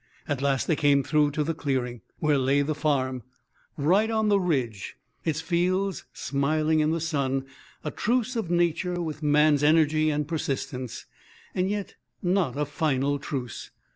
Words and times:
At 0.27 0.41
last 0.41 0.65
they 0.65 0.75
came 0.75 1.03
through 1.03 1.29
to 1.29 1.43
the 1.43 1.53
clearing, 1.53 2.01
where 2.17 2.39
lay 2.39 2.63
the 2.63 2.73
farm, 2.73 3.21
right 3.77 4.09
on 4.09 4.29
the 4.29 4.39
ridge, 4.39 4.97
its 5.23 5.41
fields 5.41 6.05
smiling 6.11 6.79
in 6.79 6.89
the 6.89 6.99
sun, 6.99 7.45
a 7.83 7.91
truce 7.91 8.35
of 8.35 8.49
Nature 8.49 8.99
with 8.99 9.21
man's 9.21 9.61
energy 9.63 10.09
and 10.09 10.27
persistence. 10.27 11.05
Yet 11.53 11.97
not 12.23 12.57
a 12.57 12.65
final 12.65 13.19
truce. 13.19 13.69